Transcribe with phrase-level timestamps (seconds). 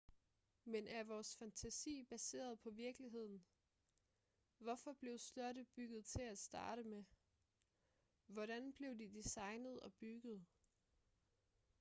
[0.65, 3.45] men er vores fantasi baseret på virkeligheden
[4.57, 7.03] hvorfor blev slotte bygget til at starte med
[8.25, 10.45] hvordan blev de designet og bygget